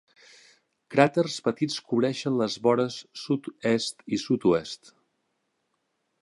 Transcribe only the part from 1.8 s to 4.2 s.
cobreixen les vores sud-est